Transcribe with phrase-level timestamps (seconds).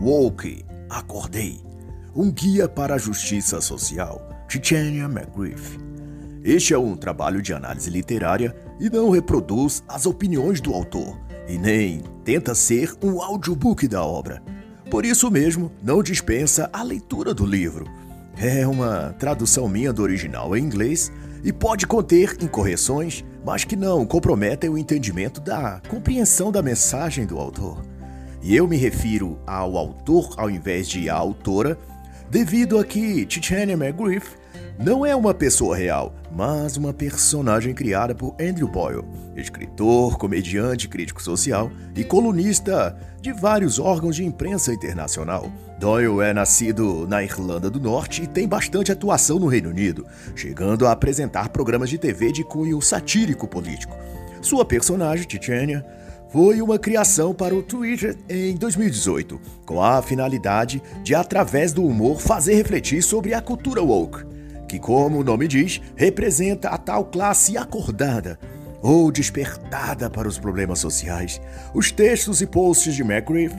[0.00, 1.60] Woke, Acordei.
[2.14, 5.76] Um guia para a justiça social, Titania McGriff.
[6.44, 11.58] Este é um trabalho de análise literária e não reproduz as opiniões do autor, e
[11.58, 14.40] nem tenta ser um audiobook da obra.
[14.88, 17.84] Por isso mesmo, não dispensa a leitura do livro.
[18.36, 21.10] É uma tradução minha do original em inglês
[21.42, 27.36] e pode conter incorreções, mas que não comprometem o entendimento da compreensão da mensagem do
[27.36, 27.82] autor.
[28.42, 31.78] E eu me refiro ao autor ao invés de à autora,
[32.30, 34.36] devido a que Titania McGriff
[34.78, 39.04] não é uma pessoa real, mas uma personagem criada por Andrew Boyle,
[39.36, 45.50] escritor, comediante, crítico social e colunista de vários órgãos de imprensa internacional.
[45.80, 50.86] Doyle é nascido na Irlanda do Norte e tem bastante atuação no Reino Unido, chegando
[50.86, 53.96] a apresentar programas de TV de cunho satírico político.
[54.40, 55.84] Sua personagem, Titania,
[56.30, 62.20] foi uma criação para o Twitter em 2018, com a finalidade de, através do humor,
[62.20, 64.24] fazer refletir sobre a cultura woke,
[64.68, 68.38] que, como o nome diz, representa a tal classe acordada
[68.82, 71.40] ou despertada para os problemas sociais.
[71.74, 73.56] Os textos e posts de McGriff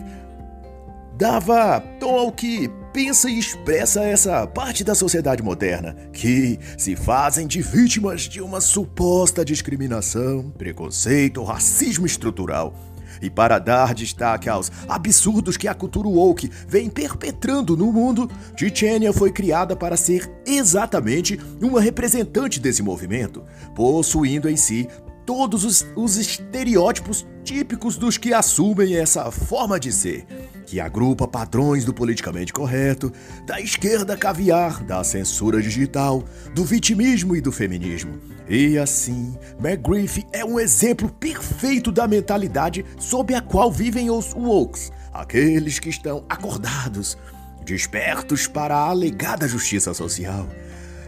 [1.17, 7.47] dava tom ao que pensa e expressa essa parte da sociedade moderna, que se fazem
[7.47, 12.75] de vítimas de uma suposta discriminação, preconceito ou racismo estrutural.
[13.21, 19.13] E para dar destaque aos absurdos que a cultura woke vem perpetrando no mundo, Titania
[19.13, 24.89] foi criada para ser exatamente uma representante desse movimento, possuindo em si
[25.25, 30.23] todos os, os estereótipos típicos dos que assumem essa forma de ser
[30.67, 33.11] que agrupa padrões do politicamente correto,
[33.43, 38.19] da esquerda caviar, da censura digital, do vitimismo e do feminismo.
[38.47, 44.91] E assim, McGriff é um exemplo perfeito da mentalidade sob a qual vivem os wokes,
[45.11, 47.17] aqueles que estão acordados,
[47.65, 50.47] despertos para a alegada justiça social.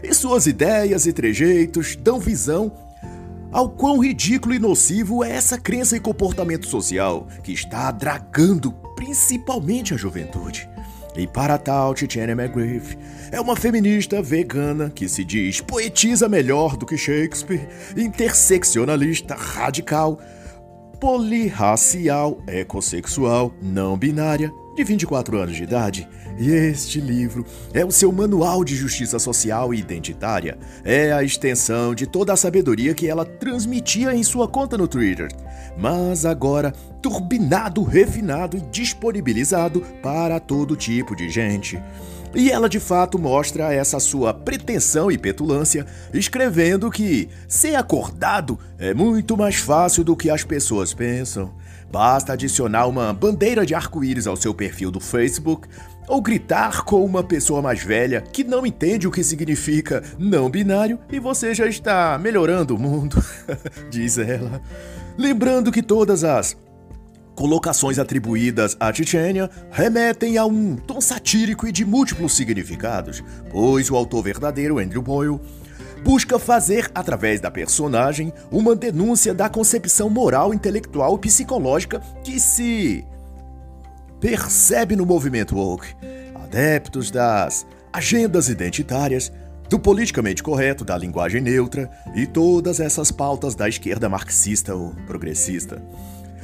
[0.02, 2.72] E suas ideias e trejeitos dão visão
[3.52, 9.92] ao quão ridículo e nocivo é essa crença e comportamento social que está dragando principalmente
[9.92, 10.68] a juventude.
[11.14, 12.96] E para tal, Titiana McGriff
[13.30, 20.18] é uma feminista vegana que se diz poetisa melhor do que Shakespeare, interseccionalista radical,
[20.98, 27.44] polirracial, ecossexual, não binária, de 24 anos de idade, e este livro
[27.74, 30.56] é o seu manual de justiça social e identitária.
[30.84, 35.28] É a extensão de toda a sabedoria que ela transmitia em sua conta no Twitter,
[35.76, 36.72] mas agora
[37.02, 41.80] turbinado, refinado e disponibilizado para todo tipo de gente.
[42.34, 48.94] E ela de fato mostra essa sua pretensão e petulância, escrevendo que ser acordado é
[48.94, 51.52] muito mais fácil do que as pessoas pensam.
[51.92, 55.68] Basta adicionar uma bandeira de arco-íris ao seu perfil do Facebook
[56.08, 60.98] ou gritar com uma pessoa mais velha que não entende o que significa não binário
[61.12, 63.22] e você já está melhorando o mundo,
[63.92, 64.62] diz ela.
[65.18, 66.56] Lembrando que todas as
[67.34, 73.96] colocações atribuídas a Titânia remetem a um tom satírico e de múltiplos significados, pois o
[73.96, 75.40] autor verdadeiro, Andrew Boyle,
[76.02, 83.04] busca fazer, através da personagem, uma denúncia da concepção moral, intelectual e psicológica que se
[84.20, 85.94] percebe no movimento woke.
[86.34, 89.32] Adeptos das agendas identitárias,
[89.68, 95.82] do politicamente correto, da linguagem neutra e todas essas pautas da esquerda marxista ou progressista.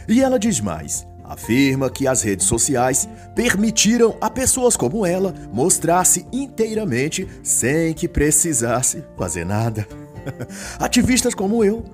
[0.09, 6.27] E ela diz mais: afirma que as redes sociais permitiram a pessoas como ela mostrar-se
[6.33, 9.87] inteiramente sem que precisasse fazer nada.
[10.81, 11.85] Ativistas como eu,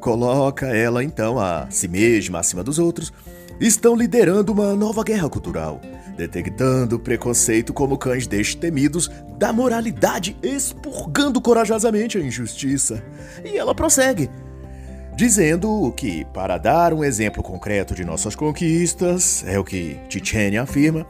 [0.00, 3.10] coloca ela então a si mesma acima dos outros,
[3.58, 5.80] estão liderando uma nova guerra cultural,
[6.16, 13.02] detectando preconceito como cães destemidos da moralidade, expurgando corajosamente a injustiça.
[13.44, 14.28] E ela prossegue
[15.16, 21.06] dizendo que, para dar um exemplo concreto de nossas conquistas, é o que Tchetchenia afirma,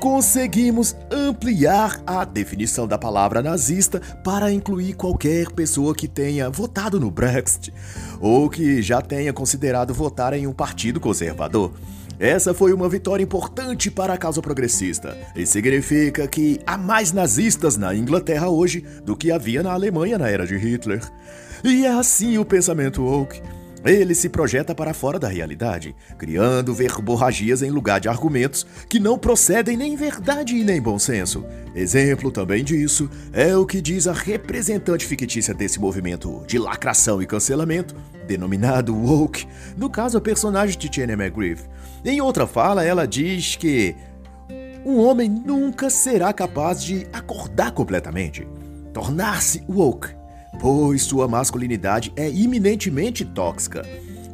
[0.00, 7.10] conseguimos ampliar a definição da palavra nazista para incluir qualquer pessoa que tenha votado no
[7.10, 7.72] Brexit
[8.20, 11.72] ou que já tenha considerado votar em um partido conservador.
[12.18, 17.76] Essa foi uma vitória importante para a causa progressista e significa que há mais nazistas
[17.76, 21.02] na Inglaterra hoje do que havia na Alemanha na era de Hitler.
[21.64, 23.40] E é assim o pensamento woke.
[23.84, 29.16] Ele se projeta para fora da realidade, criando verborragias em lugar de argumentos que não
[29.16, 31.44] procedem nem verdade e nem bom senso.
[31.72, 37.26] Exemplo também disso é o que diz a representante fictícia desse movimento de lacração e
[37.26, 37.94] cancelamento,
[38.26, 41.62] denominado woke, no caso a personagem de Tiana McGriff.
[42.04, 43.94] Em outra fala, ela diz que
[44.84, 48.46] um homem nunca será capaz de acordar completamente,
[48.92, 50.15] tornar-se woke,
[50.60, 53.84] pois sua masculinidade é iminentemente tóxica.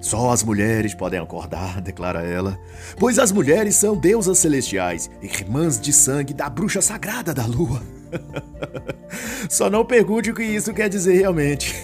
[0.01, 2.59] Só as mulheres podem acordar, declara ela,
[2.99, 7.81] pois as mulheres são deusas celestiais, irmãs de sangue da bruxa sagrada da lua.
[9.49, 11.75] Só não pergunte o que isso quer dizer realmente.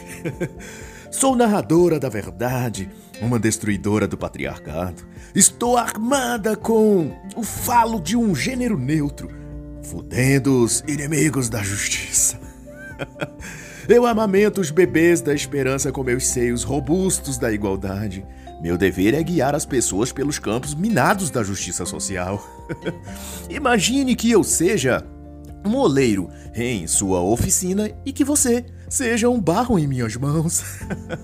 [1.10, 5.06] Sou narradora da verdade, uma destruidora do patriarcado.
[5.34, 9.30] Estou armada com o falo de um gênero neutro,
[9.82, 12.38] fudendo os inimigos da justiça.
[13.88, 18.22] Eu amamento os bebês da esperança com meus seios robustos da igualdade.
[18.60, 22.46] Meu dever é guiar as pessoas pelos campos minados da justiça social.
[23.48, 25.02] Imagine que eu seja
[25.64, 30.62] um oleiro em sua oficina e que você seja um barro em minhas mãos.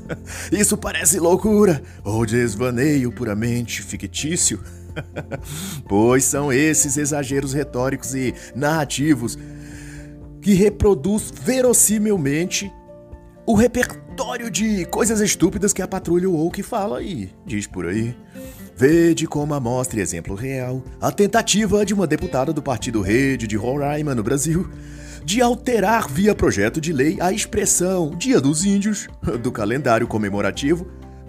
[0.50, 4.58] Isso parece loucura ou desvaneio puramente fictício.
[5.86, 9.36] pois são esses exageros retóricos e narrativos
[10.44, 12.70] que reproduz verossimilmente
[13.46, 18.14] o repertório de coisas estúpidas que a patrulha Woke fala e diz por aí.
[18.76, 23.56] Vede como amostra e exemplo real a tentativa de uma deputada do Partido Rede de
[23.56, 24.68] Roraima, no Brasil,
[25.24, 29.08] de alterar via projeto de lei a expressão Dia dos Índios
[29.42, 30.86] do calendário comemorativo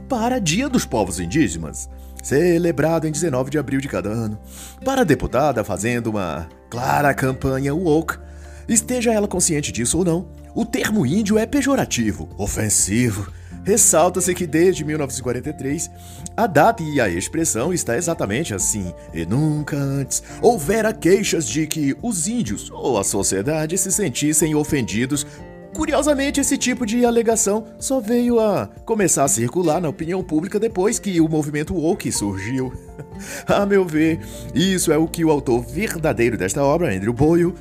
[0.09, 1.89] para Dia dos Povos Indígenas,
[2.21, 4.37] celebrado em 19 de abril de cada ano,
[4.83, 8.25] para a deputada fazendo uma clara campanha woke
[8.67, 13.31] Esteja ela consciente disso ou não, o termo índio é pejorativo, ofensivo.
[13.63, 15.89] Ressalta-se que desde 1943
[16.37, 21.95] a data e a expressão está exatamente assim, e nunca antes houvera queixas de que
[22.01, 25.25] os índios ou a sociedade se sentissem ofendidos
[25.75, 30.99] Curiosamente, esse tipo de alegação só veio a começar a circular na opinião pública depois
[30.99, 32.71] que o movimento woke surgiu.
[33.45, 34.21] a meu ver,
[34.53, 37.53] isso é o que o autor verdadeiro desta obra, Andrew Boyle,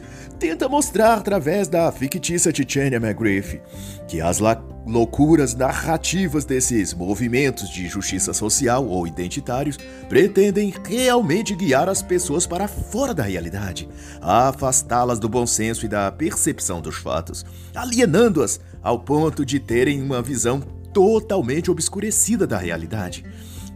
[0.45, 3.63] tenta mostrar através da fictícia Titania McGriff
[4.07, 4.41] que as
[4.87, 12.69] loucuras narrativas desses movimentos de justiça social ou identitários pretendem realmente guiar as pessoas para
[12.69, 13.89] fora da realidade,
[14.21, 17.43] afastá-las do bom senso e da percepção dos fatos,
[17.75, 20.61] alienando-as ao ponto de terem uma visão
[20.93, 23.25] totalmente obscurecida da realidade.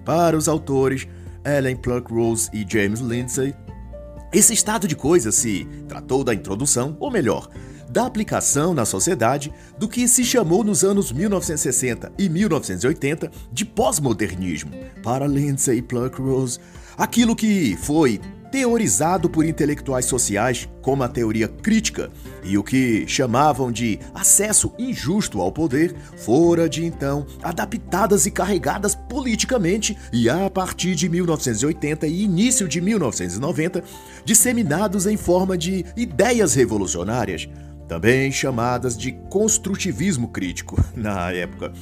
[0.05, 1.09] Para os autores
[1.47, 3.55] Ellen Pluckrose e James Lindsay,
[4.33, 7.49] esse estado de coisas se tratou da introdução, ou melhor,
[7.89, 14.71] da aplicação na sociedade do que se chamou nos anos 1960 e 1980 de pós-modernismo.
[15.03, 16.59] Para Lindsay Pluckrose,
[16.97, 22.11] aquilo que foi teorizado por intelectuais sociais como a teoria crítica
[22.43, 28.95] e o que chamavam de acesso injusto ao poder, fora de então adaptadas e carregadas
[28.95, 33.85] politicamente e a partir de 1980 e início de 1990,
[34.25, 37.49] disseminados em forma de ideias revolucionárias
[37.89, 41.73] também chamadas de construtivismo crítico na época.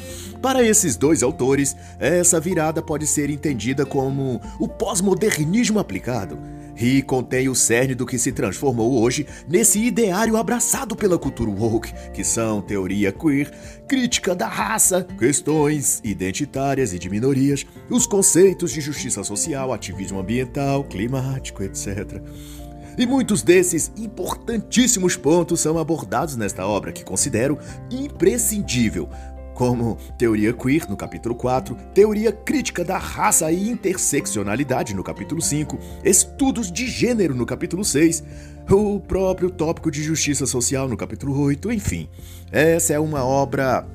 [0.41, 6.39] Para esses dois autores, essa virada pode ser entendida como o pós-modernismo aplicado
[6.79, 11.93] e contém o cerne do que se transformou hoje nesse ideário abraçado pela cultura woke,
[12.13, 13.51] que são teoria queer,
[13.89, 20.85] crítica da raça, questões identitárias e de minorias, os conceitos de justiça social, ativismo ambiental,
[20.85, 22.21] climático, etc.
[22.99, 27.59] E muitos desses importantíssimos pontos são abordados nesta obra, que considero
[27.91, 29.09] imprescindível,
[29.57, 35.79] como teoria queer no capítulo 4, teoria crítica da raça e interseccionalidade no capítulo 5,
[36.05, 38.23] estudos de gênero no capítulo 6,
[38.71, 42.07] o próprio tópico de justiça social no capítulo 8, enfim.
[42.53, 43.89] Essa é uma obra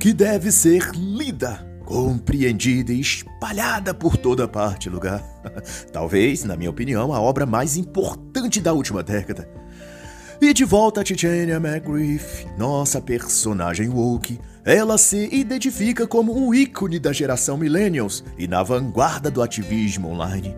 [0.00, 5.22] que deve ser lida compreendida e espalhada por toda parte lugar.
[5.92, 9.57] Talvez, na minha opinião, a obra mais importante da última década.
[10.40, 17.00] E de volta a Titania McGriff, nossa personagem woke, ela se identifica como um ícone
[17.00, 20.54] da geração millennials e na vanguarda do ativismo online.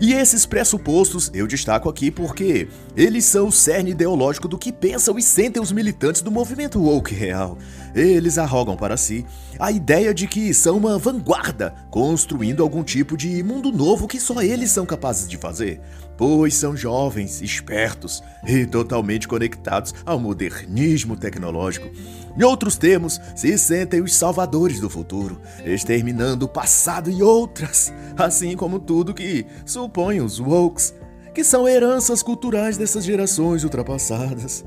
[0.00, 5.18] E esses pressupostos eu destaco aqui porque eles são o cerne ideológico do que pensam
[5.18, 7.58] e sentem os militantes do movimento woke real.
[7.94, 9.26] Eles arrogam para si
[9.58, 14.40] a ideia de que são uma vanguarda, construindo algum tipo de mundo novo que só
[14.40, 15.80] eles são capazes de fazer,
[16.16, 21.88] pois são jovens, espertos e totalmente conectados ao modernismo tecnológico.
[22.36, 28.56] Em outros termos, se sentem os salvadores do futuro, exterminando o passado e outras, assim
[28.56, 30.94] como tudo que supõe os wokes,
[31.36, 34.64] que são heranças culturais dessas gerações ultrapassadas.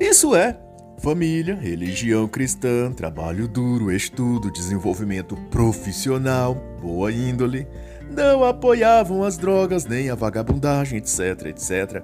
[0.00, 0.58] Isso é,
[0.96, 7.68] família, religião cristã, trabalho duro, estudo, desenvolvimento profissional, boa índole,
[8.10, 12.02] não apoiavam as drogas nem a vagabundagem, etc, etc.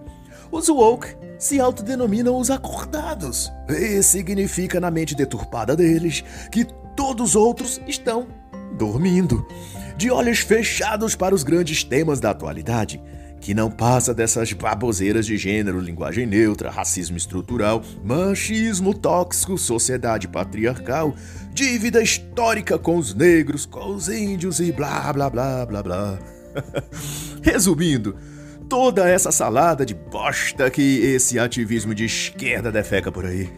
[0.53, 3.50] Os woke se autodenominam os acordados.
[3.67, 6.23] E significa na mente deturpada deles
[6.53, 8.26] que todos os outros estão
[8.76, 9.47] dormindo,
[9.97, 13.03] de olhos fechados para os grandes temas da atualidade,
[13.40, 21.14] que não passa dessas baboseiras de gênero, linguagem neutra, racismo estrutural, machismo tóxico, sociedade patriarcal,
[21.52, 26.19] dívida histórica com os negros, com os índios e blá blá blá blá blá.
[27.43, 28.16] Resumindo,
[28.69, 33.49] toda essa salada de bosta que esse ativismo de esquerda defeca por aí.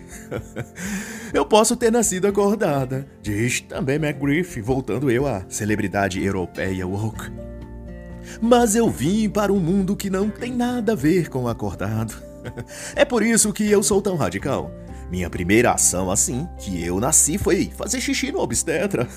[1.32, 7.30] eu posso ter nascido acordada, diz também McGriff, voltando eu à celebridade europeia woke.
[8.40, 12.14] Mas eu vim para um mundo que não tem nada a ver com acordado.
[12.94, 14.70] é por isso que eu sou tão radical.
[15.10, 19.08] Minha primeira ação assim que eu nasci foi fazer xixi no obstetra.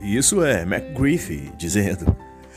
[0.00, 2.16] Isso é McGriff dizendo.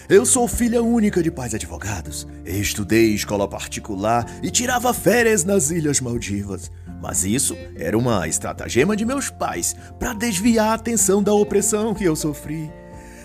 [0.10, 2.28] Eu sou filha única de pais advogados.
[2.44, 6.72] Estudei escola particular e tirava férias nas Ilhas Maldivas.
[7.02, 12.04] Mas isso era uma estratagema de meus pais para desviar a atenção da opressão que
[12.04, 12.70] eu sofri.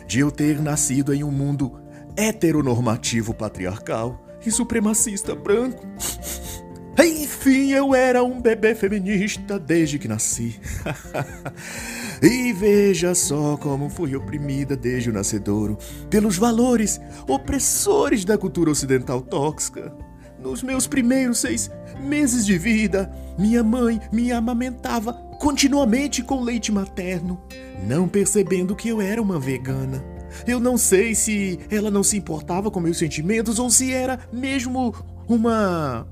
[0.07, 1.73] De eu ter nascido em um mundo
[2.17, 5.87] heteronormativo patriarcal e supremacista branco.
[6.99, 10.59] Enfim, eu era um bebê feminista desde que nasci.
[12.23, 15.77] E veja só como fui oprimida desde o nascedouro
[16.09, 19.95] pelos valores opressores da cultura ocidental tóxica.
[20.39, 21.71] Nos meus primeiros seis
[22.01, 27.39] meses de vida, minha mãe me amamentava continuamente com leite materno,
[27.87, 30.03] não percebendo que eu era uma vegana.
[30.47, 34.95] Eu não sei se ela não se importava com meus sentimentos ou se era mesmo
[35.29, 36.07] uma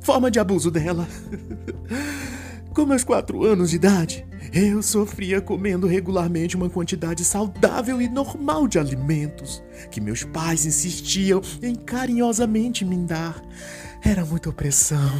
[0.00, 1.06] forma de abuso dela.
[2.74, 8.66] Com meus quatro anos de idade, eu sofria comendo regularmente uma quantidade saudável e normal
[8.66, 13.42] de alimentos que meus pais insistiam em carinhosamente me dar.
[14.02, 15.10] Era muita opressão.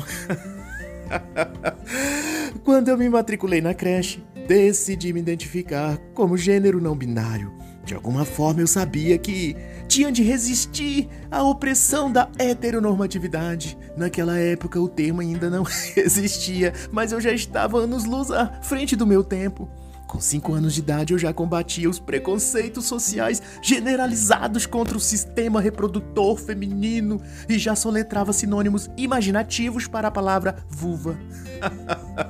[2.65, 7.53] Quando eu me matriculei na creche, decidi me identificar como gênero não binário.
[7.85, 9.57] De alguma forma eu sabia que
[9.89, 13.77] tinha de resistir à opressão da heteronormatividade.
[13.97, 15.65] Naquela época o termo ainda não
[15.97, 19.69] existia, mas eu já estava anos-luz à frente do meu tempo.
[20.07, 25.59] Com cinco anos de idade, eu já combatia os preconceitos sociais generalizados contra o sistema
[25.59, 31.19] reprodutor feminino e já soletrava sinônimos imaginativos para a palavra vulva.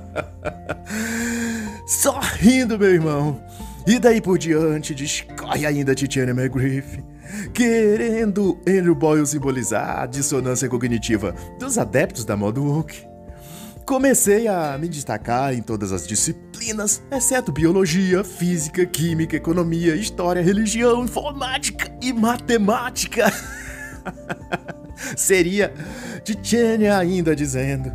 [1.88, 3.42] Sorrindo, meu irmão.
[3.86, 7.02] E daí por diante, discorre ainda Titiana McGriff,
[7.52, 13.04] querendo Andrew Boyle simbolizar a dissonância cognitiva dos adeptos da moda woke.
[13.84, 21.04] Comecei a me destacar em todas as disciplinas, exceto biologia, física, química, economia, história, religião,
[21.04, 23.32] informática e matemática.
[25.16, 25.72] Seria
[26.24, 27.92] Tchênia ainda dizendo: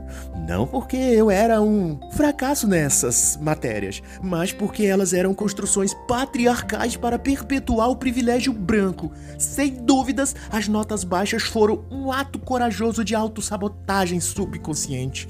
[0.48, 7.20] não porque eu era um fracasso nessas matérias, mas porque elas eram construções patriarcais para
[7.20, 9.12] perpetuar o privilégio branco.
[9.38, 15.28] Sem dúvidas, as notas baixas foram um ato corajoso de autossabotagem subconsciente.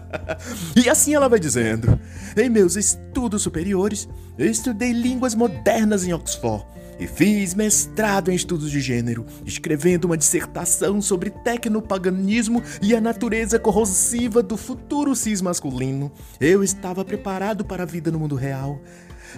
[0.74, 2.00] e assim ela vai dizendo:
[2.36, 6.64] Em meus estudos superiores, estudei línguas modernas em Oxford
[7.00, 13.58] e fiz mestrado em estudos de gênero, escrevendo uma dissertação sobre tecnopaganismo e a natureza
[13.58, 16.12] corrosiva do futuro cis masculino.
[16.38, 18.78] Eu estava preparado para a vida no mundo real.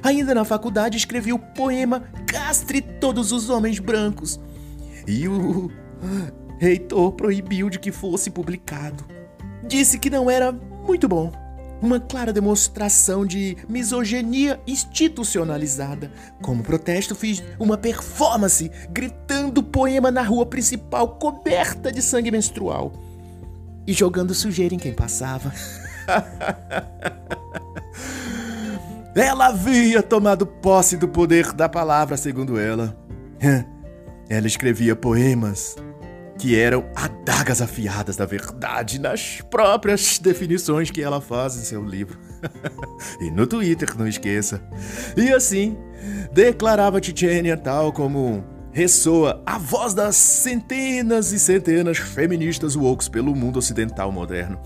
[0.03, 4.41] Ainda na faculdade escrevi o poema Castre Todos os Homens Brancos.
[5.07, 5.71] E o
[6.59, 9.05] reitor proibiu de que fosse publicado.
[9.67, 11.42] Disse que não era muito bom
[11.83, 16.13] uma clara demonstração de misoginia institucionalizada.
[16.41, 22.93] Como protesto, fiz uma performance gritando poema na rua principal coberta de sangue menstrual
[23.87, 25.53] e jogando sujeira em quem passava.
[29.15, 32.97] ela havia tomado posse do poder da palavra, segundo ela.
[34.29, 35.77] Ela escrevia poemas
[36.43, 42.19] que eram adagas afiadas da verdade nas próprias definições que ela faz em seu livro.
[43.23, 44.61] e no Twitter, não esqueça.
[45.17, 45.79] E assim,
[46.33, 53.61] declarava Tchênia tal como ressoa a voz das centenas e centenas feministas woke pelo mundo
[53.61, 54.61] ocidental moderno.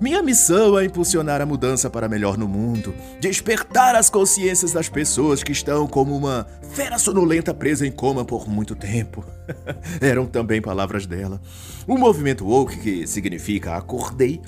[0.00, 5.42] Minha missão é impulsionar a mudança para melhor no mundo, despertar as consciências das pessoas
[5.42, 9.24] que estão como uma fera sonolenta presa em coma por muito tempo.
[10.00, 11.40] Eram também palavras dela.
[11.86, 14.40] O movimento woke, que significa acordei,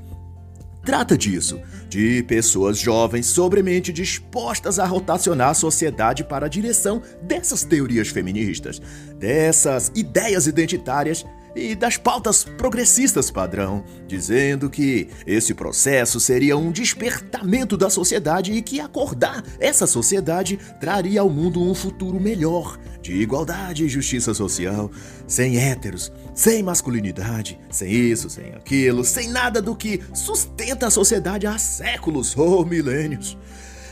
[0.86, 7.64] Trata disso, de pessoas jovens sobremente dispostas a rotacionar a sociedade para a direção dessas
[7.64, 8.80] teorias feministas,
[9.18, 11.26] dessas ideias identitárias
[11.56, 18.60] e das pautas progressistas padrão, dizendo que esse processo seria um despertamento da sociedade e
[18.60, 24.90] que acordar essa sociedade traria ao mundo um futuro melhor, de igualdade e justiça social,
[25.26, 31.46] sem héteros, sem masculinidade, sem isso, sem aquilo, sem nada do que sustenta a sociedade
[31.46, 33.38] há séculos ou milênios.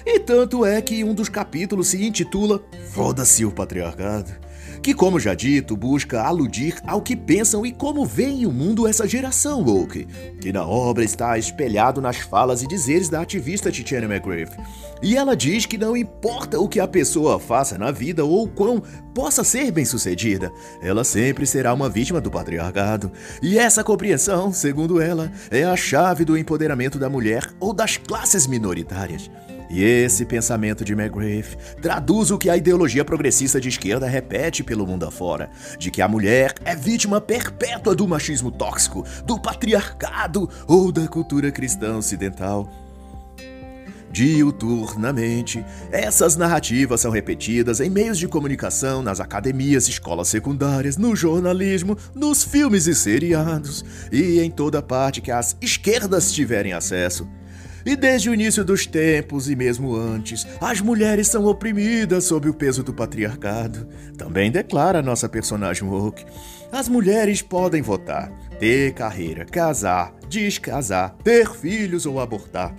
[0.04, 4.44] E tanto é que um dos capítulos se intitula Foda-se o Patriarcado
[4.84, 9.08] que, como já dito, busca aludir ao que pensam e como veem o mundo essa
[9.08, 10.06] geração woke,
[10.38, 14.54] que na obra está espelhado nas falas e dizeres da ativista Titiana McGrath.
[15.02, 18.82] E ela diz que não importa o que a pessoa faça na vida ou quão
[19.14, 23.10] possa ser bem-sucedida, ela sempre será uma vítima do patriarcado.
[23.40, 28.46] E essa compreensão, segundo ela, é a chave do empoderamento da mulher ou das classes
[28.46, 29.30] minoritárias.
[29.70, 34.86] E esse pensamento de McGrath traduz o que a ideologia progressista de esquerda repete pelo
[34.86, 40.92] mundo afora: de que a mulher é vítima perpétua do machismo tóxico, do patriarcado ou
[40.92, 42.68] da cultura cristã ocidental.
[44.14, 51.98] Diuturnamente, essas narrativas são repetidas em meios de comunicação, nas academias, escolas secundárias, no jornalismo,
[52.14, 57.26] nos filmes e seriados e em toda parte que as esquerdas tiverem acesso.
[57.84, 62.54] E desde o início dos tempos e mesmo antes, as mulheres são oprimidas sob o
[62.54, 63.86] peso do patriarcado.
[64.16, 66.24] Também declara nossa personagem woke.
[66.72, 72.74] As mulheres podem votar, ter carreira, casar, descasar, ter filhos ou abortar.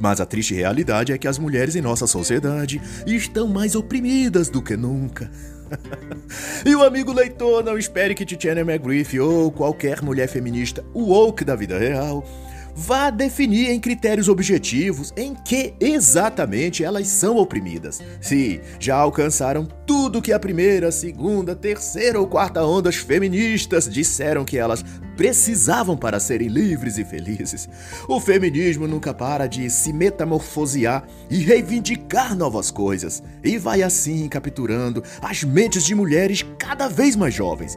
[0.00, 4.62] Mas a triste realidade é que as mulheres em nossa sociedade estão mais oprimidas do
[4.62, 5.30] que nunca.
[6.64, 11.54] e o amigo leitor não espere que Titiana McGriff ou qualquer mulher feminista woke da
[11.54, 12.24] vida real
[12.78, 18.00] vá definir em critérios objetivos em que exatamente elas são oprimidas.
[18.20, 24.56] Se já alcançaram tudo que a primeira, segunda, terceira ou quarta ondas feministas disseram que
[24.56, 24.84] elas
[25.16, 27.68] precisavam para serem livres e felizes.
[28.06, 35.02] O feminismo nunca para de se metamorfosear e reivindicar novas coisas, e vai assim capturando
[35.20, 37.76] as mentes de mulheres cada vez mais jovens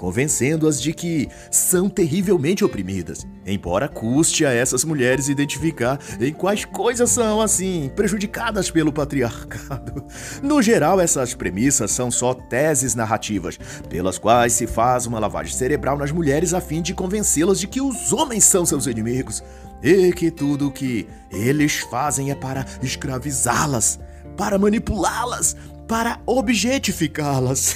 [0.00, 7.10] convencendo-as de que são terrivelmente oprimidas, embora custe a essas mulheres identificar em quais coisas
[7.10, 10.02] são, assim, prejudicadas pelo patriarcado.
[10.42, 13.58] No geral, essas premissas são só teses narrativas,
[13.90, 17.82] pelas quais se faz uma lavagem cerebral nas mulheres a fim de convencê-las de que
[17.82, 19.44] os homens são seus inimigos
[19.82, 24.00] e que tudo o que eles fazem é para escravizá-las,
[24.34, 25.54] para manipulá-las,
[25.90, 27.74] para objetificá-las.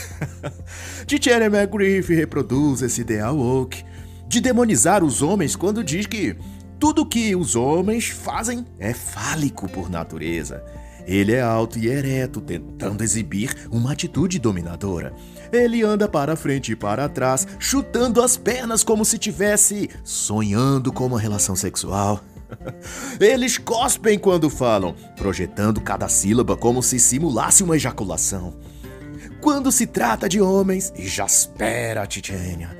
[1.04, 3.84] Titiana McGriff reproduz esse ideal woke
[4.28, 6.36] de demonizar os homens quando diz que
[6.78, 10.62] tudo que os homens fazem é fálico por natureza.
[11.04, 15.12] Ele é alto e ereto, tentando exibir uma atitude dominadora.
[15.52, 21.04] Ele anda para frente e para trás, chutando as pernas como se tivesse sonhando com
[21.04, 22.22] uma relação sexual.
[23.20, 28.54] Eles cospem quando falam, projetando cada sílaba como se simulasse uma ejaculação.
[29.40, 32.76] Quando se trata de homens, e já espera, Titânia.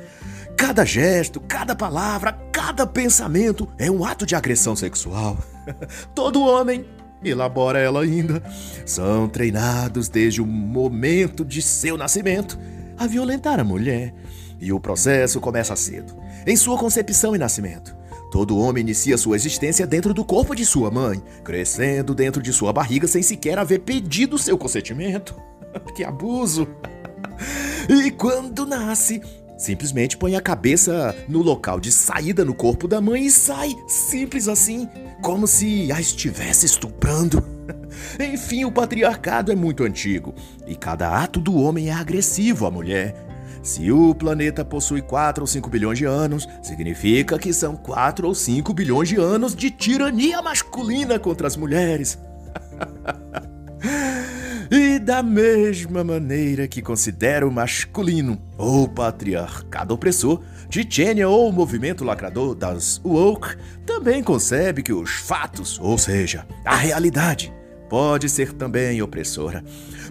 [0.56, 5.36] Cada gesto, cada palavra, cada pensamento é um ato de agressão sexual.
[6.14, 6.86] Todo homem,
[7.22, 8.42] elabora ela ainda,
[8.86, 12.58] são treinados desde o momento de seu nascimento
[12.96, 14.14] a violentar a mulher.
[14.60, 17.94] E o processo começa cedo, em sua concepção e nascimento.
[18.34, 22.72] Todo homem inicia sua existência dentro do corpo de sua mãe, crescendo dentro de sua
[22.72, 25.40] barriga sem sequer haver pedido seu consentimento.
[25.94, 26.66] que abuso!
[27.88, 29.22] e quando nasce,
[29.56, 34.48] simplesmente põe a cabeça no local de saída no corpo da mãe e sai, simples
[34.48, 34.88] assim,
[35.22, 37.40] como se a estivesse estuprando.
[38.18, 40.34] Enfim, o patriarcado é muito antigo
[40.66, 43.14] e cada ato do homem é agressivo à mulher.
[43.64, 48.34] Se o planeta possui 4 ou 5 bilhões de anos, significa que são 4 ou
[48.34, 52.18] 5 bilhões de anos de tirania masculina contra as mulheres.
[54.70, 62.54] e da mesma maneira que considera o masculino ou patriarcado opressor, Tchênia ou movimento lacrador
[62.54, 67.50] das woke também concebe que os fatos, ou seja, a realidade,
[67.88, 69.64] pode ser também opressora.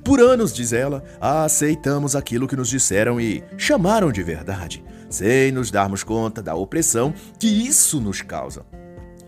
[0.03, 5.71] Por anos, diz ela, aceitamos aquilo que nos disseram e chamaram de verdade, sem nos
[5.71, 8.65] darmos conta da opressão que isso nos causa.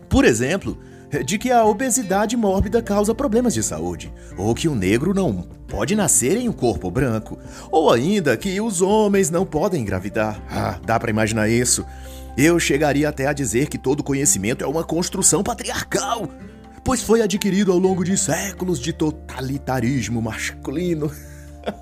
[0.08, 0.78] Por exemplo,
[1.24, 5.96] de que a obesidade mórbida causa problemas de saúde, ou que o negro não pode
[5.96, 7.38] nascer em um corpo branco,
[7.70, 10.42] ou ainda que os homens não podem engravidar.
[10.50, 11.84] Ah, dá para imaginar isso.
[12.36, 16.28] Eu chegaria até a dizer que todo conhecimento é uma construção patriarcal,
[16.86, 21.10] pois foi adquirido ao longo de séculos de totalitarismo masculino.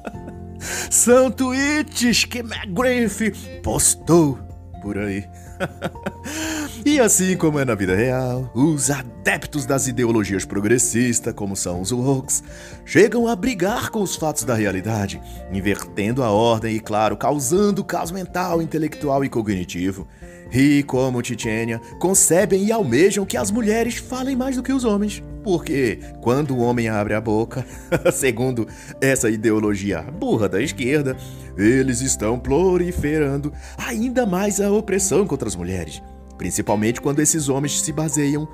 [0.91, 3.31] São tweets que McGriff
[3.63, 4.39] postou
[4.81, 5.29] por aí.
[6.87, 11.93] e assim como é na vida real, os adeptos das ideologias progressistas, como são os
[11.93, 12.41] woke,
[12.87, 15.21] chegam a brigar com os fatos da realidade,
[15.53, 20.09] invertendo a ordem e, claro, causando caos mental, intelectual e cognitivo.
[20.55, 25.21] E, como Tchênia, concebem e almejam que as mulheres falem mais do que os homens.
[25.43, 27.67] Porque quando o homem abre a boca,
[28.15, 28.67] segundo
[29.01, 31.17] essa ideologia burra da esquerda,
[31.59, 36.01] eles estão proliferando ainda mais a opressão contra as mulheres.
[36.39, 38.49] Principalmente quando esses homens se baseiam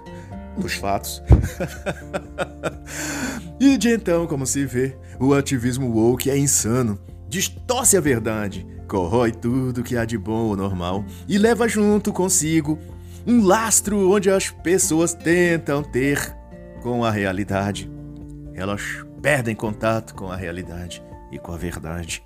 [0.56, 1.22] nos fatos.
[3.60, 6.98] e de então, como se vê, o ativismo woke é insano,
[7.30, 12.76] distorce a verdade, corrói tudo que há de bom ou normal e leva junto consigo
[13.24, 16.34] um lastro onde as pessoas tentam ter
[16.82, 17.88] com a realidade.
[18.52, 18.82] Elas
[19.22, 22.22] perdem contato com a realidade e com a verdade.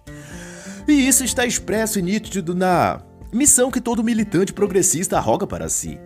[0.88, 6.01] E isso está expresso e nítido na missão que todo militante progressista arroga para si.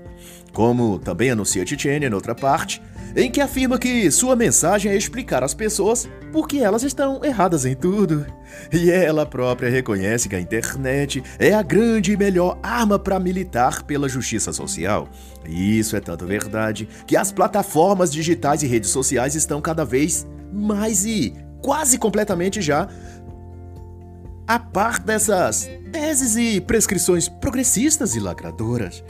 [0.53, 2.83] Como também anuncia Tchênia, noutra parte,
[3.17, 7.65] em que afirma que sua mensagem é explicar às pessoas por que elas estão erradas
[7.65, 8.27] em tudo.
[8.73, 13.83] E ela própria reconhece que a internet é a grande e melhor arma para militar
[13.83, 15.09] pela justiça social.
[15.47, 20.27] E isso é tanto verdade que as plataformas digitais e redes sociais estão cada vez
[20.53, 22.89] mais e quase completamente já
[24.47, 29.05] a par dessas teses e prescrições progressistas e lacradoras.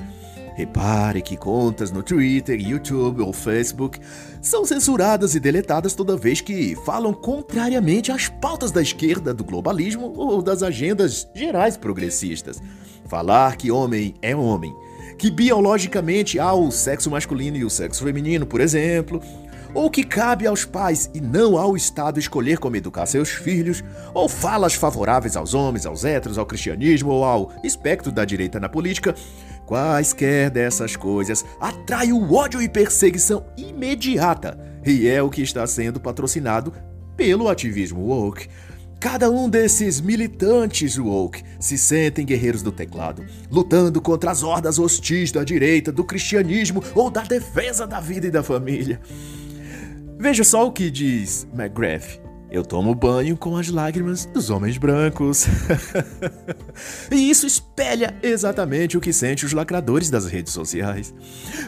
[0.58, 4.00] Repare que contas no Twitter, YouTube ou Facebook
[4.42, 10.12] são censuradas e deletadas toda vez que falam contrariamente às pautas da esquerda, do globalismo
[10.16, 12.60] ou das agendas gerais progressistas.
[13.06, 14.74] Falar que homem é homem,
[15.16, 19.22] que biologicamente há o sexo masculino e o sexo feminino, por exemplo,
[19.72, 24.28] ou que cabe aos pais e não ao Estado escolher como educar seus filhos, ou
[24.28, 29.14] falas favoráveis aos homens, aos héteros, ao cristianismo ou ao espectro da direita na política,
[29.68, 36.00] Quaisquer dessas coisas atrai o ódio e perseguição imediata, e é o que está sendo
[36.00, 36.72] patrocinado
[37.14, 38.48] pelo ativismo woke.
[38.98, 45.30] Cada um desses militantes woke se sentem guerreiros do teclado, lutando contra as hordas hostis
[45.30, 48.98] da direita, do cristianismo ou da defesa da vida e da família.
[50.18, 52.27] Veja só o que diz McGrath.
[52.50, 55.46] Eu tomo banho com as lágrimas dos homens brancos.
[57.12, 61.14] e isso espelha exatamente o que sente os lacradores das redes sociais.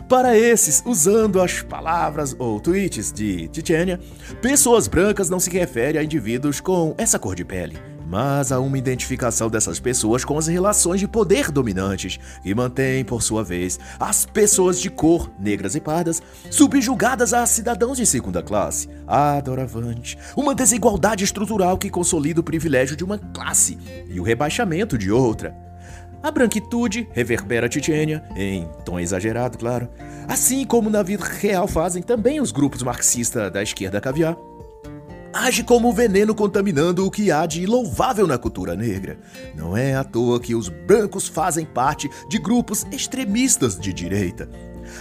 [0.09, 4.01] Para esses, usando as palavras ou tweets de Titânia,
[4.41, 8.77] pessoas brancas não se refere a indivíduos com essa cor de pele mas há uma
[8.77, 14.27] identificação dessas pessoas com as relações de poder dominantes, que mantém, por sua vez, as
[14.27, 16.21] pessoas de cor, negras e pardas,
[16.51, 18.89] subjugadas a cidadãos de segunda classe.
[19.07, 20.19] Adoravante.
[20.37, 25.55] Uma desigualdade estrutural que consolida o privilégio de uma classe e o rebaixamento de outra.
[26.21, 29.89] A branquitude reverbera Titânia, em tom exagerado, claro.
[30.27, 34.37] Assim como na vida real fazem também os grupos marxistas da esquerda caviar
[35.33, 39.19] age como veneno contaminando o que há de louvável na cultura negra.
[39.55, 44.49] Não é à toa que os brancos fazem parte de grupos extremistas de direita.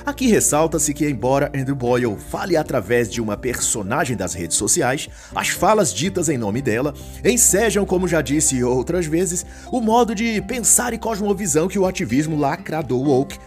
[0.05, 5.49] Aqui ressalta-se que, embora Andrew Boyle fale através de uma personagem das redes sociais, as
[5.49, 6.93] falas ditas em nome dela
[7.25, 12.37] ensejam, como já disse outras vezes, o modo de pensar e cosmovisão que o ativismo
[12.37, 13.39] lacrador woke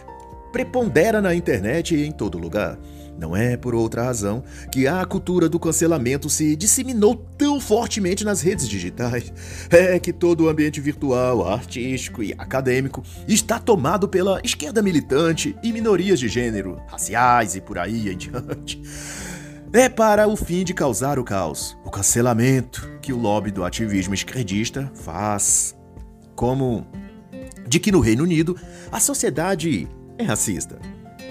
[0.51, 2.77] prepondera na internet e em todo lugar.
[3.17, 8.41] Não é por outra razão que a cultura do cancelamento se disseminou tão fortemente nas
[8.41, 9.31] redes digitais.
[9.69, 15.71] É que todo o ambiente virtual, artístico e acadêmico está tomado pela esquerda militante e
[15.71, 18.81] minorias de gênero, raciais e por aí em diante.
[19.71, 24.13] É para o fim de causar o caos, o cancelamento que o lobby do ativismo
[24.13, 25.75] esquerdista faz.
[26.35, 26.85] Como
[27.67, 28.55] de que no Reino Unido
[28.91, 30.77] a sociedade é racista.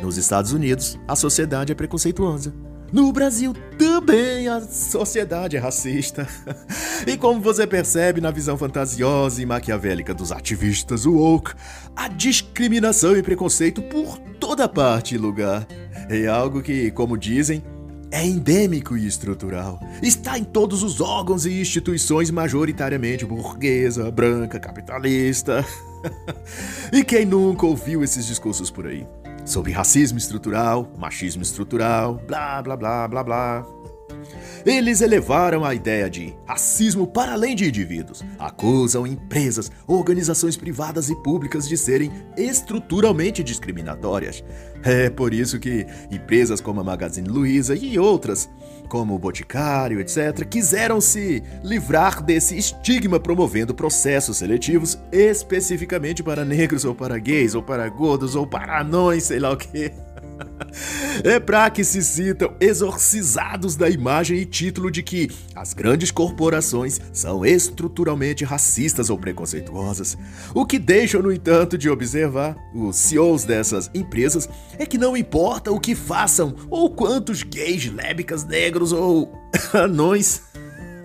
[0.02, 2.52] Nos Estados Unidos, a sociedade é preconceituosa.
[2.92, 6.26] No Brasil também a sociedade é racista.
[7.06, 11.52] e como você percebe na visão fantasiosa e maquiavélica dos ativistas woke,
[11.94, 15.66] a discriminação e preconceito por toda parte e lugar
[16.10, 17.62] é algo que, como dizem,
[18.10, 19.78] é endêmico e estrutural.
[20.02, 25.64] Está em todos os órgãos e instituições majoritariamente burguesa, branca, capitalista.
[26.92, 29.06] e quem nunca ouviu esses discursos por aí?
[29.44, 33.66] Sobre racismo estrutural, machismo estrutural, blá blá blá blá blá.
[34.64, 38.22] Eles elevaram a ideia de racismo para além de indivíduos.
[38.38, 44.44] Acusam empresas, organizações privadas e públicas de serem estruturalmente discriminatórias.
[44.84, 48.48] É por isso que empresas como a Magazine Luiza e outras,
[48.92, 56.84] como o Boticário, etc., quiseram se livrar desse estigma promovendo processos seletivos especificamente para negros
[56.84, 59.90] ou para gays ou para gordos ou para anões, sei lá o que.
[61.24, 67.00] É para que se sintam exorcizados da imagem e título de que as grandes corporações
[67.12, 70.16] são estruturalmente racistas ou preconceituosas.
[70.54, 75.70] O que deixa, no entanto, de observar os CEOs dessas empresas é que não importa
[75.70, 79.32] o que façam ou quantos gays, lésbicas, negros ou
[79.74, 80.42] anões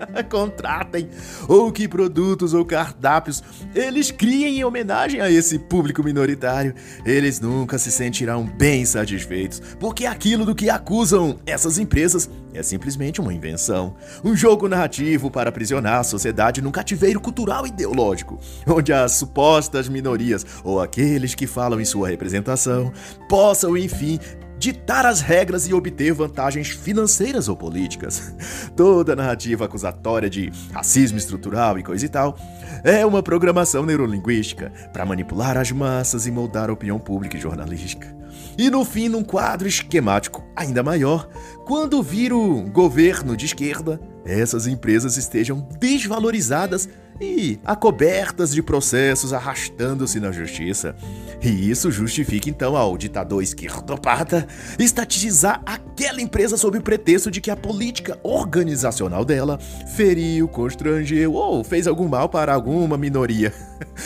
[0.29, 1.09] contratem,
[1.47, 6.73] ou que produtos ou cardápios eles criem em homenagem a esse público minoritário.
[7.05, 13.21] Eles nunca se sentirão bem satisfeitos, porque aquilo do que acusam essas empresas é simplesmente
[13.21, 18.91] uma invenção, um jogo narrativo para aprisionar a sociedade num cativeiro cultural e ideológico, onde
[18.91, 22.91] as supostas minorias ou aqueles que falam em sua representação
[23.29, 24.19] possam, enfim,
[24.57, 28.33] ditar as regras e obter vantagens financeiras ou políticas.
[28.75, 32.37] Toda narrativa acusatória de racismo estrutural e coisa e tal
[32.83, 38.15] é uma programação neurolinguística para manipular as massas e moldar a opinião pública e jornalística.
[38.57, 41.29] E no fim, num quadro esquemático ainda maior,
[41.65, 46.89] quando vir o governo de esquerda, essas empresas estejam desvalorizadas
[47.19, 50.95] e acobertas de processos arrastando-se na justiça.
[51.41, 54.47] E isso justifica então ao ditador esquerdopata
[54.79, 59.59] estatizar aquela empresa sob o pretexto de que a política organizacional dela
[59.95, 63.53] feriu, constrangeu ou fez algum mal para alguma minoria.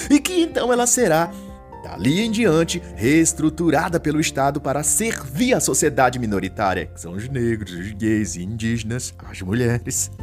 [0.09, 1.31] E que então ela será
[1.83, 7.73] dali em diante, reestruturada pelo Estado para servir a sociedade minoritária, que são os negros,
[7.73, 10.11] os gays, indígenas, as mulheres.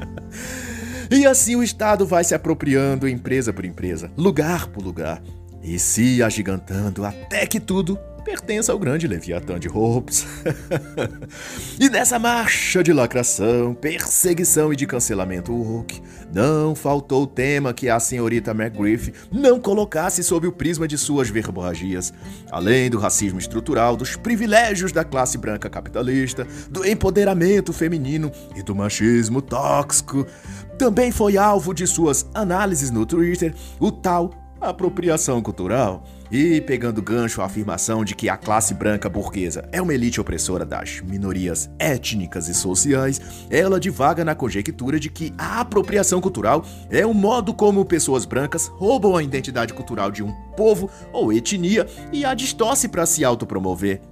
[1.11, 5.23] E assim o Estado vai se apropriando empresa por empresa, lugar por lugar,
[5.69, 10.27] e se agigantando até que tudo pertence ao grande Leviatã de Hobbes.
[11.79, 16.03] e nessa marcha de lacração, perseguição e de cancelamento woke,
[16.33, 22.13] não faltou tema que a senhorita McGriff não colocasse sob o prisma de suas verborragias.
[22.51, 28.75] Além do racismo estrutural, dos privilégios da classe branca capitalista, do empoderamento feminino e do
[28.75, 30.27] machismo tóxico,
[30.79, 36.05] também foi alvo de suas análises no Twitter o tal apropriação cultural.
[36.31, 40.65] E pegando gancho a afirmação de que a classe branca burguesa é uma elite opressora
[40.65, 47.07] das minorias étnicas e sociais, ela divaga na conjectura de que a apropriação cultural é
[47.07, 52.25] o modo como pessoas brancas roubam a identidade cultural de um povo ou etnia e
[52.25, 54.03] a distorce para se autopromover.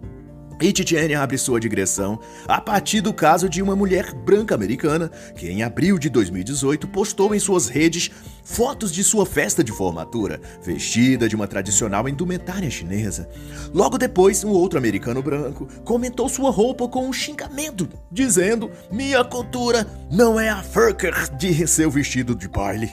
[0.61, 5.49] E Titiane abre sua digressão a partir do caso de uma mulher branca americana que,
[5.49, 8.11] em abril de 2018, postou em suas redes
[8.47, 13.29] fotos de sua festa de formatura, vestida de uma tradicional indumentária chinesa.
[13.75, 19.85] Logo depois, um outro americano branco comentou sua roupa com um xingamento, dizendo: Minha cultura
[20.11, 22.91] não é a Furker de seu vestido de baile.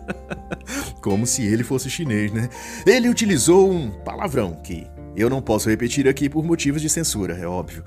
[1.00, 2.48] Como se ele fosse chinês, né?
[2.86, 7.46] Ele utilizou um palavrão que eu não posso repetir aqui por motivos de censura, é
[7.46, 7.82] óbvio.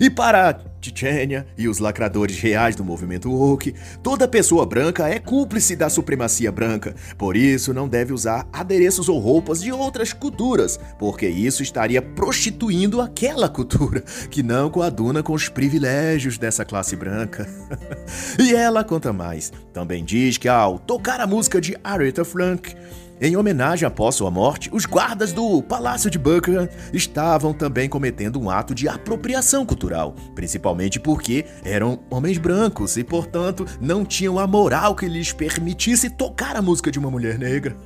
[0.00, 5.74] E para Tchênia e os lacradores reais do movimento woke, toda pessoa branca é cúmplice
[5.74, 11.28] da supremacia branca, por isso não deve usar adereços ou roupas de outras culturas, porque
[11.28, 17.48] isso estaria prostituindo aquela cultura, que não coaduna com os privilégios dessa classe branca.
[18.38, 22.74] e ela conta mais, também diz que ao tocar a música de Aretha Frank,
[23.20, 28.48] em homenagem após sua morte, os guardas do Palácio de Buckingham estavam também cometendo um
[28.48, 34.94] ato de apropriação cultural, principalmente porque eram homens brancos e, portanto, não tinham a moral
[34.94, 37.76] que lhes permitisse tocar a música de uma mulher negra.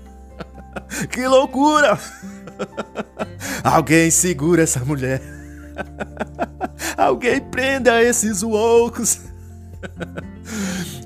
[1.11, 1.99] que loucura!
[3.65, 5.21] Alguém segura essa mulher.
[6.97, 9.21] Alguém prenda esses loucos.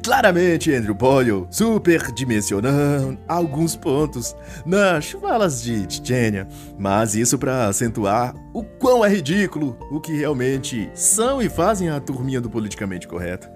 [0.07, 6.47] Claramente, Andrew Boyle superdimensionando alguns pontos nas falas de Tchênia,
[6.79, 11.99] mas isso para acentuar o quão é ridículo o que realmente são e fazem a
[11.99, 13.49] turminha do politicamente correto.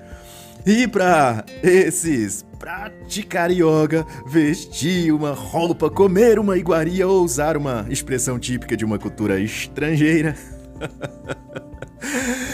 [0.67, 8.41] E para esses praticar yoga, vestir uma roupa, comer uma iguaria ou usar uma expressão
[8.41, 10.35] típica de uma cultura estrangeira.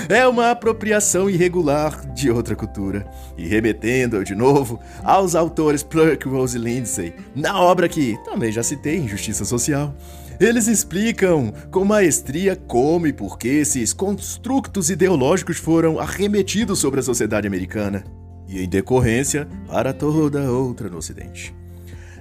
[0.08, 3.06] é uma apropriação irregular de outra cultura.
[3.36, 8.96] E remetendo de novo aos autores Plurk, Rose Lindsay, na obra que também já citei,
[8.98, 9.94] Injustiça Social,
[10.38, 17.02] Eles explicam com maestria como e por que esses construtos ideológicos foram arremetidos sobre a
[17.02, 18.04] sociedade americana
[18.46, 21.54] e, em decorrência, para toda outra no Ocidente.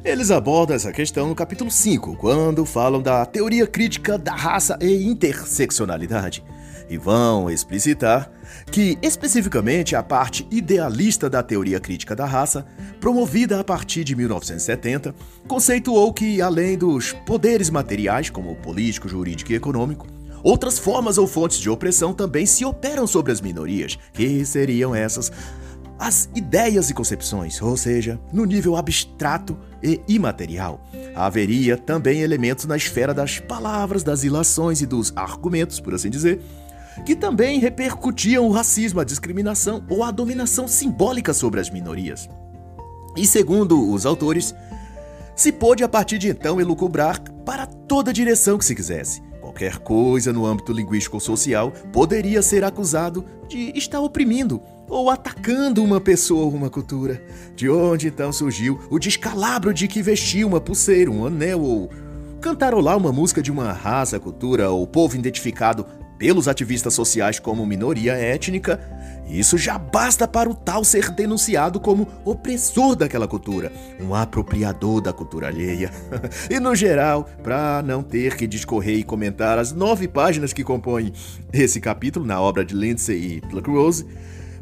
[0.01, 5.07] Eles abordam essa questão no capítulo 5, quando falam da teoria crítica da raça e
[5.07, 6.41] interseccionalidade,
[6.89, 8.31] e vão explicitar
[8.71, 12.65] que, especificamente, a parte idealista da teoria crítica da raça,
[12.99, 15.15] promovida a partir de 1970,
[15.47, 20.07] conceituou que, além dos poderes materiais, como político, jurídico e econômico,
[20.43, 25.31] outras formas ou fontes de opressão também se operam sobre as minorias, que seriam essas
[25.97, 30.81] as ideias e concepções, ou seja, no nível abstrato e imaterial.
[31.15, 36.41] Haveria também elementos na esfera das palavras, das ilações e dos argumentos, por assim dizer,
[37.03, 42.29] que também repercutiam o racismo, a discriminação ou a dominação simbólica sobre as minorias.
[43.15, 44.53] E segundo os autores,
[45.35, 49.21] se pôde a partir de então elucubrar para toda direção que se quisesse.
[49.41, 56.45] Qualquer coisa no âmbito linguístico-social poderia ser acusado de estar oprimindo ou atacando uma pessoa
[56.45, 57.21] ou uma cultura.
[57.55, 61.89] De onde então surgiu o descalabro de que vestir uma pulseira, um anel ou
[62.41, 65.85] cantarolar uma música de uma raça, cultura ou povo identificado
[66.17, 68.79] pelos ativistas sociais como minoria étnica,
[69.27, 75.11] isso já basta para o tal ser denunciado como opressor daquela cultura, um apropriador da
[75.11, 75.91] cultura alheia.
[76.49, 81.11] e no geral, para não ter que discorrer e comentar as nove páginas que compõem
[81.51, 84.05] esse capítulo na obra de Lindsay e Pluckrose,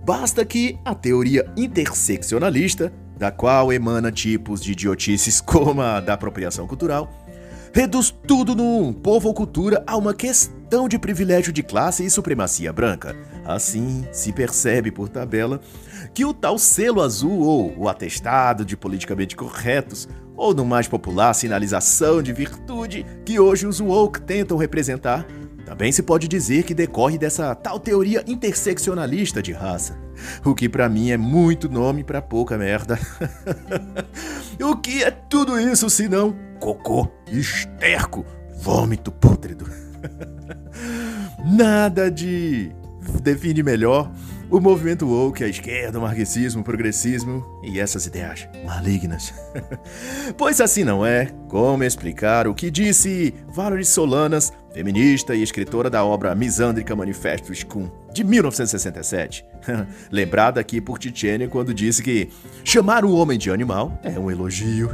[0.05, 6.67] basta que a teoria interseccionalista, da qual emana tipos de idiotices como a da apropriação
[6.67, 7.11] cultural,
[7.73, 12.73] reduz tudo num povo ou cultura a uma questão de privilégio de classe e supremacia
[12.73, 13.15] branca.
[13.45, 15.61] Assim, se percebe por tabela
[16.13, 21.33] que o tal selo azul ou o atestado de politicamente corretos, ou no mais popular
[21.35, 25.25] sinalização de virtude que hoje os woke tentam representar,
[25.63, 29.95] também se pode dizer que decorre dessa tal teoria interseccionalista de raça,
[30.43, 32.99] o que para mim é muito nome para pouca merda.
[34.59, 38.25] o que é tudo isso senão cocô, esterco,
[38.59, 39.92] vômito pútrido?
[41.45, 42.71] Nada de
[43.21, 44.11] define melhor
[44.53, 49.33] o movimento woke, a esquerda, o marxismo, o progressismo e essas ideias malignas.
[50.37, 56.05] pois assim não é, como explicar o que disse Valerie Solanas, feminista e escritora da
[56.05, 59.43] obra Misândrica Manifesto Scum, de 1967.
[60.11, 62.29] Lembrada aqui por Tchênia quando disse que
[62.63, 64.91] chamar o homem de animal é um elogio.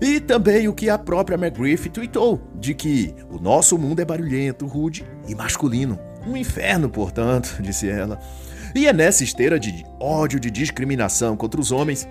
[0.00, 4.66] E também o que a própria McGriff tweetou, de que o nosso mundo é barulhento,
[4.66, 5.98] rude e masculino.
[6.26, 8.20] Um inferno, portanto, disse ela.
[8.74, 12.06] E é nessa esteira de ódio, de discriminação contra os homens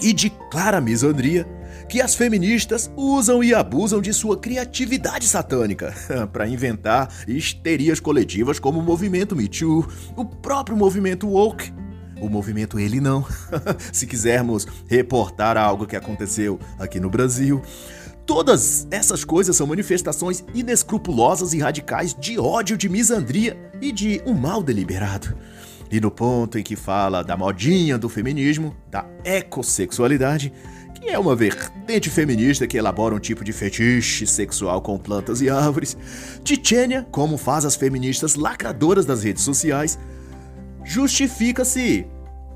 [0.00, 1.46] e de clara misandria
[1.88, 5.94] que as feministas usam e abusam de sua criatividade satânica
[6.32, 11.72] para inventar histerias coletivas como o movimento Me Too, o próprio movimento Woke.
[12.20, 13.24] O movimento Ele Não,
[13.92, 17.62] se quisermos reportar algo que aconteceu aqui no Brasil.
[18.26, 24.34] Todas essas coisas são manifestações inescrupulosas e radicais de ódio, de misandria e de um
[24.34, 25.36] mal deliberado.
[25.90, 30.52] E no ponto em que fala da modinha do feminismo, da ecossexualidade,
[30.94, 35.48] que é uma vertente feminista que elabora um tipo de fetiche sexual com plantas e
[35.48, 35.96] árvores,
[36.42, 39.96] Tchênia, como faz as feministas lacradoras das redes sociais,
[40.86, 42.06] justifica-se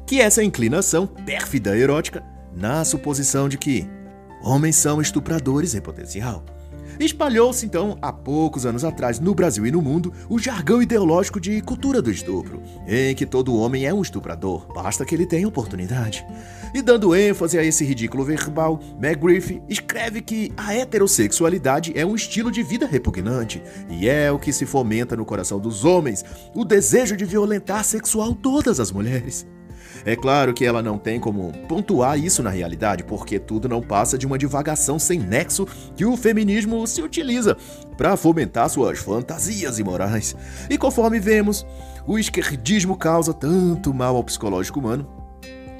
[0.06, 3.86] que essa inclinação pérfida erótica na suposição de que
[4.42, 6.42] Homens são estupradores em potencial.
[7.00, 11.62] Espalhou-se então, há poucos anos atrás, no Brasil e no mundo, o jargão ideológico de
[11.62, 16.26] cultura do estupro, em que todo homem é um estuprador, basta que ele tenha oportunidade.
[16.74, 22.50] E dando ênfase a esse ridículo verbal, McGriff escreve que a heterossexualidade é um estilo
[22.50, 26.22] de vida repugnante, e é o que se fomenta no coração dos homens,
[26.54, 29.46] o desejo de violentar sexual todas as mulheres.
[30.04, 34.16] É claro que ela não tem como pontuar isso na realidade, porque tudo não passa
[34.16, 37.56] de uma divagação sem nexo que o feminismo se utiliza
[37.96, 40.34] para fomentar suas fantasias imorais.
[40.68, 41.66] E conforme vemos,
[42.06, 45.06] o esquerdismo causa tanto mal ao psicológico humano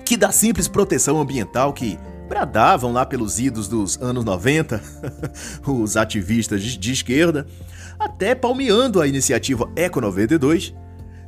[0.04, 4.80] que da simples proteção ambiental que bradavam lá pelos idos dos anos 90,
[5.66, 7.46] os ativistas de esquerda,
[7.98, 10.74] até palmeando a iniciativa Eco 92,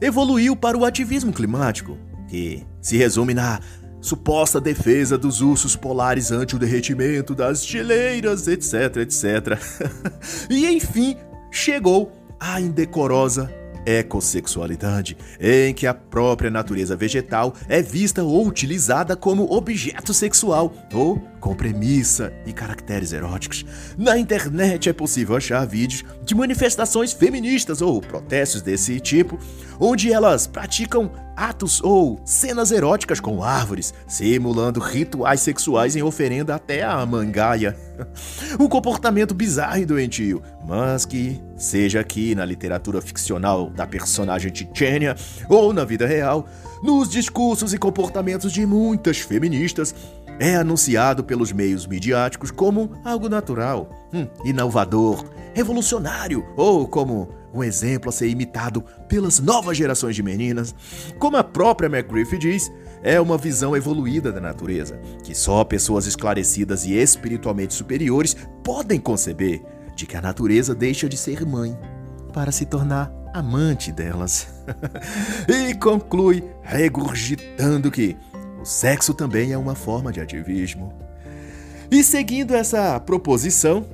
[0.00, 1.96] evoluiu para o ativismo climático,
[2.32, 3.60] que se resume na
[4.00, 9.60] suposta defesa dos ursos polares ante o derretimento das geleiras, etc, etc.
[10.48, 11.14] e enfim,
[11.50, 12.10] chegou
[12.40, 13.52] a indecorosa
[13.84, 21.22] ecossexualidade, em que a própria natureza vegetal é vista ou utilizada como objeto sexual ou
[21.42, 23.66] com premissa e caracteres eróticos.
[23.98, 29.38] Na internet é possível achar vídeos de manifestações feministas ou protestos desse tipo,
[29.78, 36.82] onde elas praticam atos ou cenas eróticas com árvores, simulando rituais sexuais em oferenda até
[36.82, 37.76] a mangaia.
[38.58, 45.14] Um comportamento bizarro e doentio, mas que, seja aqui na literatura ficcional da personagem Tchênia
[45.48, 46.48] ou na vida real,
[46.82, 49.94] nos discursos e comportamentos de muitas feministas,
[50.38, 55.24] é anunciado pelos meios midiáticos como algo natural, hum, inovador,
[55.54, 60.74] revolucionário ou como um exemplo a ser imitado pelas novas gerações de meninas.
[61.18, 62.72] Como a própria McGriff diz,
[63.02, 69.62] é uma visão evoluída da natureza, que só pessoas esclarecidas e espiritualmente superiores podem conceber,
[69.94, 71.76] de que a natureza deixa de ser mãe
[72.32, 74.48] para se tornar amante delas.
[75.48, 78.16] e conclui regurgitando que
[78.62, 80.92] o sexo também é uma forma de ativismo.
[81.90, 83.84] E seguindo essa proposição,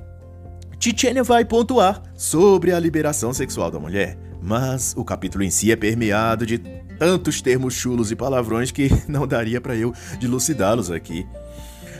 [0.78, 5.76] Tchênia vai pontuar sobre a liberação sexual da mulher, mas o capítulo em si é
[5.76, 6.58] permeado de
[6.98, 11.26] tantos termos chulos e palavrões que não daria para eu dilucidá-los aqui.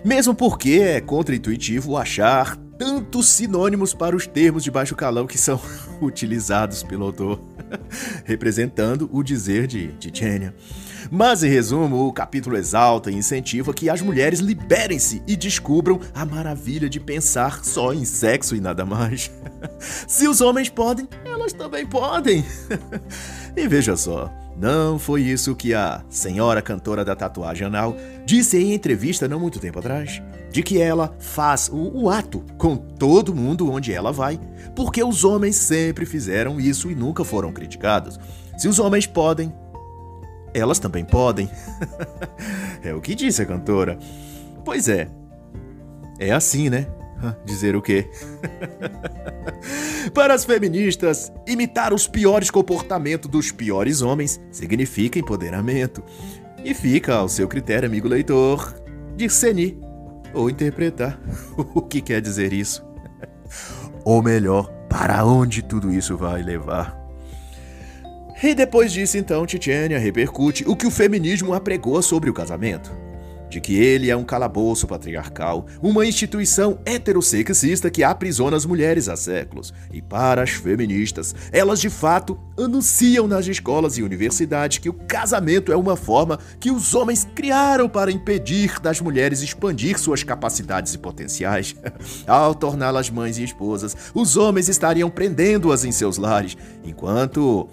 [0.04, 5.58] Mesmo porque é contraintuitivo achar tantos sinônimos para os termos de baixo calão que são
[6.02, 7.40] utilizados pelo autor,
[8.24, 10.54] representando o dizer de Tchênia.
[11.11, 16.24] Mas, em resumo, o capítulo exalta e incentiva que as mulheres liberem-se e descubram a
[16.26, 19.30] maravilha de pensar só em sexo e nada mais.
[20.06, 22.44] Se os homens podem, elas também podem.
[23.56, 27.96] e veja só, não foi isso que a senhora cantora da tatuagem anal
[28.26, 30.20] disse em entrevista não muito tempo atrás?
[30.50, 34.40] De que ela faz o, o, ato com todo mundo onde ela vai,
[34.74, 38.18] porque os homens sempre fizeram isso e nunca foram criticados.
[38.56, 39.52] Se os homens podem,
[40.59, 41.48] elas também podem.
[42.82, 43.98] é o que disse a cantora.
[44.64, 45.09] Pois é.
[46.18, 46.86] É assim, né?
[47.44, 48.09] Dizer o quê?
[50.14, 56.02] Para as feministas, imitar os piores comportamentos dos piores homens significa empoderamento.
[56.64, 58.74] E fica ao seu critério, amigo leitor,
[59.16, 59.78] discernir
[60.32, 61.20] ou interpretar
[61.56, 62.84] o que quer dizer isso.
[64.04, 66.97] Ou melhor, para onde tudo isso vai levar.
[68.41, 72.91] E depois disso, então, Tchênia repercute o que o feminismo apregoa sobre o casamento.
[73.51, 79.16] De que ele é um calabouço patriarcal, uma instituição heterossexista que aprisiona as mulheres há
[79.16, 79.72] séculos.
[79.91, 85.72] E para as feministas, elas de fato anunciam nas escolas e universidades que o casamento
[85.72, 90.99] é uma forma que os homens criaram para impedir das mulheres expandir suas capacidades e
[90.99, 91.74] potenciais.
[92.26, 97.66] Ao torná-las mães e esposas, os homens estariam prendendo-as em seus lares, enquanto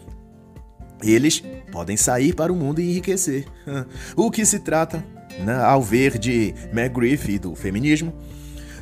[1.03, 3.45] eles podem sair para o mundo e enriquecer.
[4.15, 5.03] O que se trata,
[5.39, 8.13] né, ao ver de McGriff e do feminismo,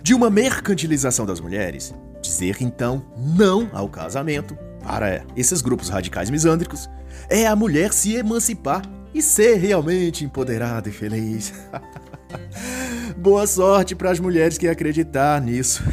[0.02, 6.90] de uma mercantilização das mulheres, dizer então não ao casamento para esses grupos radicais misândricos
[7.30, 8.84] é a mulher se emancipar
[9.14, 11.54] e ser realmente empoderada e feliz.
[13.16, 15.84] Boa sorte para as mulheres que acreditar nisso.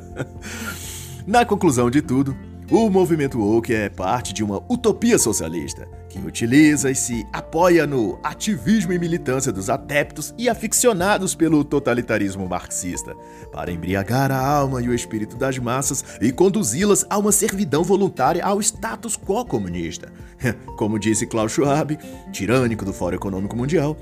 [1.26, 2.36] Na conclusão de tudo,
[2.70, 8.18] o movimento woke é parte de uma utopia socialista que utiliza e se apoia no
[8.22, 13.16] ativismo e militância dos adeptos e aficionados pelo totalitarismo marxista,
[13.52, 18.44] para embriagar a alma e o espírito das massas e conduzi-las a uma servidão voluntária
[18.44, 20.12] ao status quo comunista.
[20.78, 21.98] Como disse Klaus Schwab,
[22.32, 23.96] tirânico do Fórum Econômico Mundial,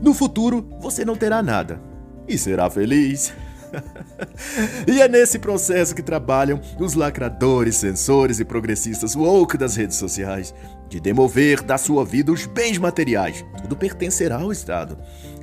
[0.00, 1.80] no futuro você não terá nada
[2.28, 3.32] e será feliz.
[4.86, 10.54] e é nesse processo que trabalham os lacradores, censores e progressistas woke das redes sociais,
[10.88, 14.98] de demover da sua vida os bens materiais, tudo pertencerá ao Estado,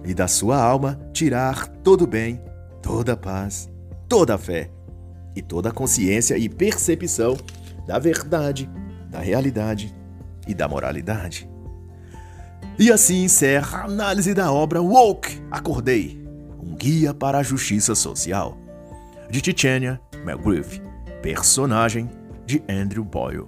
[0.05, 2.41] e da sua alma tirar todo bem,
[2.81, 3.69] toda paz,
[4.07, 4.69] toda fé
[5.35, 7.37] e toda a consciência e percepção
[7.87, 8.69] da verdade,
[9.09, 9.95] da realidade
[10.47, 11.49] e da moralidade.
[12.79, 16.20] E assim encerra a análise da obra Woke Acordei
[16.61, 18.57] um guia para a justiça social,
[19.29, 20.81] de Tchênia McGriff,
[21.21, 22.09] personagem
[22.45, 23.47] de Andrew Boyle.